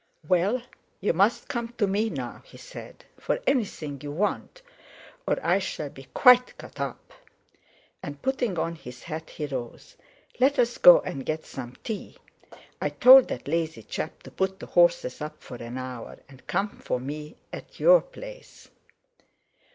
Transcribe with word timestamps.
"Well, 0.27 0.63
you 0.99 1.13
must 1.13 1.47
come 1.47 1.67
to 1.77 1.85
me 1.85 2.09
now," 2.09 2.41
he 2.47 2.57
said, 2.57 3.05
"for 3.19 3.37
anything 3.45 3.99
you 4.01 4.11
want, 4.11 4.63
or 5.27 5.37
I 5.45 5.59
shall 5.59 5.91
be 5.91 6.07
quite 6.11 6.57
cut 6.57 6.79
up." 6.79 7.13
And 8.01 8.19
putting 8.19 8.57
on 8.57 8.73
his 8.73 9.03
hat, 9.03 9.29
he 9.29 9.45
rose. 9.45 9.97
"Let's 10.39 10.79
go 10.79 11.01
and 11.01 11.23
get 11.23 11.45
some 11.45 11.75
tea. 11.83 12.17
I 12.81 12.89
told 12.89 13.27
that 13.27 13.47
lazy 13.47 13.83
chap 13.83 14.23
to 14.23 14.31
put 14.31 14.59
the 14.59 14.65
horses 14.65 15.21
up 15.21 15.39
for 15.39 15.57
an 15.57 15.77
hour, 15.77 16.17
and 16.27 16.47
come 16.47 16.79
for 16.79 16.99
me 16.99 17.35
at 17.53 17.79
your 17.79 18.01
place. 18.01 18.71